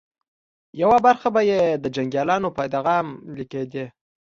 يوه 0.81 0.97
برخه 1.07 1.27
به 1.35 1.41
یې 1.51 1.61
د 1.83 1.85
جنګياليو 1.95 2.53
په 2.55 2.61
ادغام 2.67 3.07
لګېدې 3.37 3.85